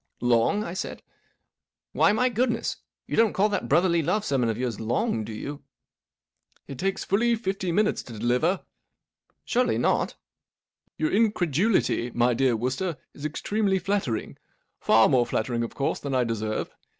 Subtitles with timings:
[0.19, 1.03] "Long?" I said.
[1.47, 5.23] *' Why, my goodness I you don't call that Brotherly Love sermon of yours long,
[5.23, 5.61] do you?".*•
[6.67, 8.61] It takes fully fifty minutes to deliver.""
[9.45, 10.15] Surely not?""
[10.97, 16.71] Your incredulity, my dear Wooster, is extremely flattering—far more flattering, of course, than I deserve.